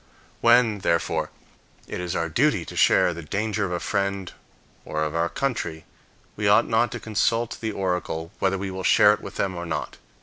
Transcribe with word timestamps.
When, 0.39 0.79
therefore, 0.79 1.29
it 1.87 2.01
is 2.01 2.15
our 2.15 2.27
duty 2.27 2.65
to 2.65 2.75
share 2.75 3.13
the 3.13 3.21
danger 3.21 3.65
of 3.65 3.71
a 3.71 3.79
friend 3.79 4.33
or 4.83 5.03
of 5.03 5.13
our 5.13 5.29
country, 5.29 5.85
we 6.35 6.47
ought 6.47 6.65
not 6.67 6.91
to 6.93 6.99
consult 6.99 7.59
the 7.61 7.71
oracle 7.71 8.31
whether 8.39 8.57
we 8.57 8.71
will 8.71 8.81
share 8.83 9.13
it 9.13 9.21
with 9.21 9.35
them 9.35 9.55
or 9.55 9.67
not. 9.67 9.97